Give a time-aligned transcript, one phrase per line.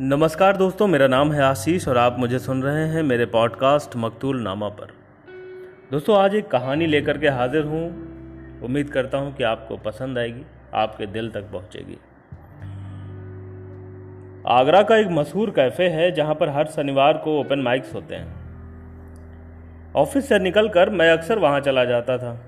[0.00, 4.42] नमस्कार दोस्तों, मेरा नाम है आशीष और आप मुझे सुन रहे हैं मेरे पॉडकास्ट मकतूल
[4.42, 4.86] नामा पर।
[5.90, 7.86] दोस्तों, आज एक कहानी लेकर के हाजिर हूँ।
[8.62, 10.42] उम्मीद करता हूँ कि आपको पसंद आएगी,
[10.74, 11.98] आपके दिल तक पहुँचेगी।
[14.46, 18.36] आगरा का एक मशहूर कैफ़े है, जहाँ पर हर शनिवार को ओपन माइक्स होते हैं।
[19.96, 22.46] ऑफ़िस से निकलकर मैं अक्सर वहाँ चला जाता था।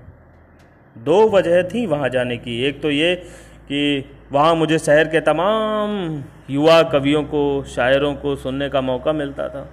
[0.97, 3.15] दो वजह थी वहाँ जाने की। एक तो ये
[3.63, 9.49] कि वहाँ मुझे शहर के तमाम युवा कवियों को, शायरों को सुनने का मौका मिलता
[9.49, 9.69] था।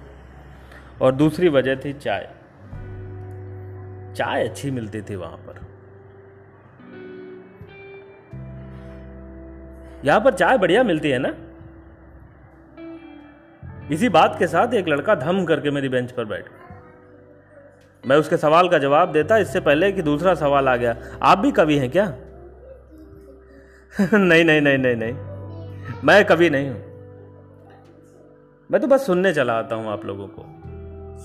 [1.01, 2.29] और दूसरी वजह थी चाय।
[4.15, 5.59] चाय अच्छी मिलती थी वहाँ पर।
[10.05, 11.33] यहाँ पर चाय बढ़िया मिलती है ना?
[13.91, 16.81] इसी बात के साथ एक लड़का धम करके मेरी बेंच पर बैठ गया।
[18.05, 21.51] मैं उसके सवाल का जवाब देता, इससे पहले कि दूसरा सवाल आ गया। आप भी
[21.51, 22.13] कवि हैं क्या?
[24.01, 25.13] नहीं नहीं नहीं नहीं नहीं।
[26.03, 26.79] मैं कभी नहीं हूँ।
[28.71, 30.45] मैं तो बस सुनने चला आता हूँ आप लोगों को।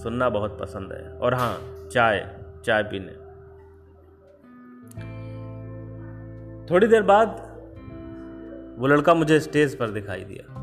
[0.02, 1.60] सुनना बहुत पसंद है। और हाँ
[1.92, 3.24] चाय चाय पीने।
[6.70, 7.28] थोड़ी देर बाद
[8.78, 10.54] वो लड़का मुझे स्टेज पर दिखाई दिया।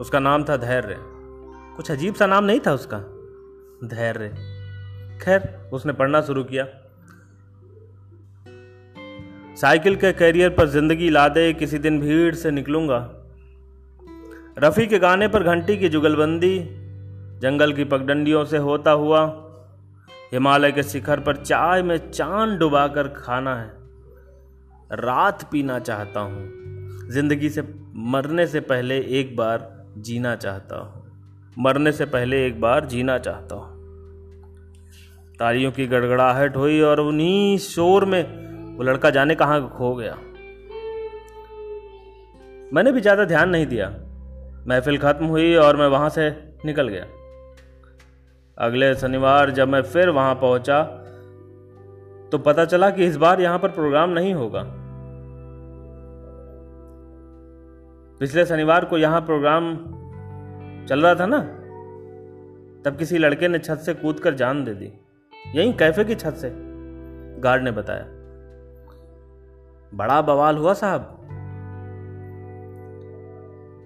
[0.00, 0.96] उसका नाम था धैर्य।
[1.76, 2.98] कुछ अजीब सा नाम नहीं था उसका?
[3.84, 4.28] धैर्य।
[5.22, 6.64] खैर, उसने पढ़ना शुरू किया।
[9.62, 13.10] साइकिल के कैरियर पर ज़िंदगी ला दे किसी दिन भीड़ से निकलूँगा।
[14.58, 16.58] रफ़ी के गाने पर घंटी की जुगलबंदी,
[17.40, 19.44] जंगल की पगडंडियों से होता हुआ,
[20.32, 23.72] हिमालय के शिखर पर चाय में चाँद डुबाकर खाना है।
[24.92, 26.50] रात पीना चाहता हूँ।
[27.10, 27.62] ज़िंदगी से,
[27.94, 31.04] मरने से पहले एक बार जीना चाहता हूँ।
[31.58, 33.72] मरने से पहले एक बार जीना चाहता हूँ।
[35.38, 40.14] तालियों की गड़गड़ाहट हुई और उन्हीं शोर में वो लड़का जाने कहाँ खो गया।
[42.72, 43.88] मैंने भी ज़्यादा ध्यान नहीं दिया।
[44.68, 46.28] महफिल ख़त्म हुई और मैं वहाँ से
[46.64, 47.04] निकल गया।
[48.58, 50.82] अगले शनिवार जब मैं फिर वहाँ पहुँचा
[52.32, 54.62] तो पता चला कि इस बार यहाँ पर प्रोग्राम नहीं होगा।
[58.20, 59.74] पिछले शनिवार को यहाँ प्रोग्राम
[60.88, 61.38] चल रहा था ना,
[62.84, 64.92] तब किसी लड़के ने छत से कूदकर जान दे दी।
[65.56, 66.50] यहीं कैफ़े की छत से,
[67.40, 68.04] गार्ड ने बताया।
[69.94, 71.18] बड़ा बवाल हुआ साहब।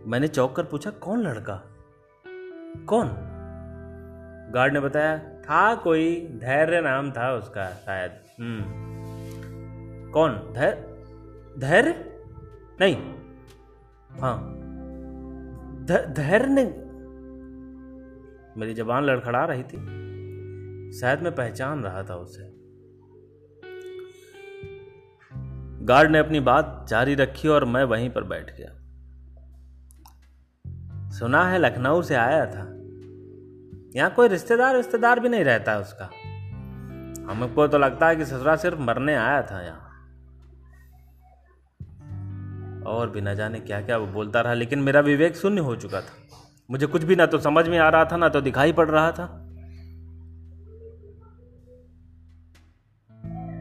[0.07, 1.63] मैंने चौक कर पूछा, कौन लड़का?
[2.89, 3.09] कौन?
[4.55, 8.63] गार्ड ने बताया, था कोई, धैर्य नाम था उसका शायद। हम्म।
[10.11, 10.33] कौन?
[10.33, 10.97] धैर्य
[11.59, 12.19] धैर्य?
[12.81, 13.15] नहीं।
[14.21, 14.57] हाँ।
[16.13, 16.65] धैर्य ने
[18.61, 19.77] मेरी जबान लड़खड़ा रही थी।
[20.93, 22.56] शायद मैं पहचान रहा था उसे।
[25.89, 28.73] गार्ड ने अपनी बात जारी रखी और मैं वहीं पर बैठ गया।
[31.11, 32.73] सुना है लखनऊ से आया था।
[33.97, 36.05] यहाँ कोई रिश्तेदार रिश्तेदार भी नहीं रहता उसका।
[37.31, 39.83] हमको तो लगता है कि ससुरा सिर्फ़ मरने आया था यहाँ।
[42.87, 46.01] और भी न जाने क्या क्या वो बोलता रहा, लेकिन मेरा विवेक शून्य हो चुका
[46.01, 46.39] था।
[46.71, 49.13] मुझे कुछ भी ना तो समझ में आ रहा था, ना तो दिखाई पड़ रहा
[49.13, 49.46] था।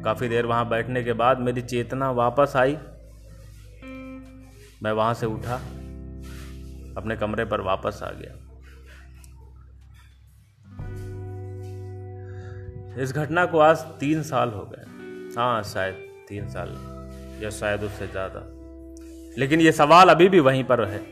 [0.06, 2.78] काफ़ी देर वहाँ बैठने के बाद मेरी चेतना वापस आई।
[4.84, 5.56] मैं वहाँ से उठा,
[6.98, 8.34] अपने कमरे पर वापस आ गया।
[13.04, 14.84] इस घटना को आज तीन साल हो गए।
[15.38, 15.96] हाँ शायद
[16.30, 16.70] तीन साल
[17.44, 18.42] या शायद उससे ज़्यादा।
[19.38, 21.04] लेकिन ये सवाल अभी भी वहीं पर है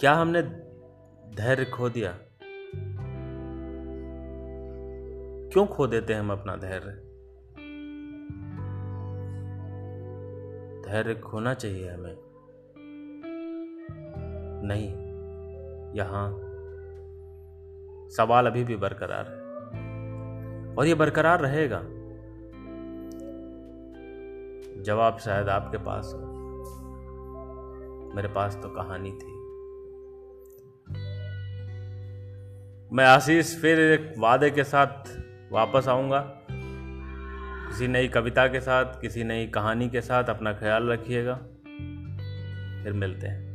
[0.00, 0.42] क्या हमने
[1.36, 2.18] धैर्य खो दिया?
[5.52, 6.90] क्यों खो देते हैं हम अपना धैर्य?
[10.88, 12.16] धैर्य खोना चाहिए हमें।
[14.64, 14.88] नहीं,
[15.94, 16.40] यहाँ
[18.08, 19.40] सवाल अभी भी बरकरार है।
[20.76, 21.82] और ये बरकरार रहेगा।
[24.82, 26.20] जवाब शायद आपके पास हो।
[28.14, 29.40] मेरे पास तो कहानी थी।
[32.96, 35.20] मैं आशीष फिर एक वादे के साथ
[35.52, 36.20] वापस आऊँगा।
[37.70, 41.34] किसी नई कविता के साथ, किसी नई कहानी के साथ अपना ख्याल रखिएगा।
[42.84, 43.49] फिर मिलते हैं।